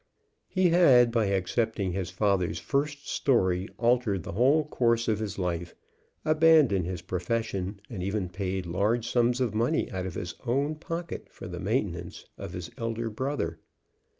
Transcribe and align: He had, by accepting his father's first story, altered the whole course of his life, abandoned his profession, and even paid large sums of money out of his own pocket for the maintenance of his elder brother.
He 0.47 0.69
had, 0.69 1.11
by 1.11 1.25
accepting 1.27 1.91
his 1.91 2.09
father's 2.09 2.57
first 2.57 3.07
story, 3.07 3.69
altered 3.77 4.23
the 4.23 4.31
whole 4.31 4.65
course 4.65 5.07
of 5.07 5.19
his 5.19 5.37
life, 5.37 5.75
abandoned 6.25 6.87
his 6.87 7.03
profession, 7.03 7.79
and 7.87 8.01
even 8.01 8.27
paid 8.27 8.65
large 8.65 9.07
sums 9.07 9.39
of 9.39 9.53
money 9.53 9.91
out 9.91 10.07
of 10.07 10.15
his 10.15 10.33
own 10.43 10.73
pocket 10.73 11.27
for 11.29 11.47
the 11.47 11.59
maintenance 11.59 12.25
of 12.35 12.53
his 12.53 12.71
elder 12.79 13.11
brother. 13.11 13.59